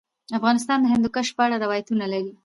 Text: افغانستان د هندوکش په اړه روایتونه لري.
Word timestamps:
افغانستان 0.37 0.77
د 0.81 0.85
هندوکش 0.93 1.27
په 1.35 1.41
اړه 1.45 1.61
روایتونه 1.63 2.05
لري. 2.13 2.31